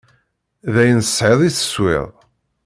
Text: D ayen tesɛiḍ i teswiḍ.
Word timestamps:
D 0.73 0.75
ayen 0.81 0.99
tesɛiḍ 1.01 1.41
i 1.43 1.49
teswiḍ. 1.51 2.07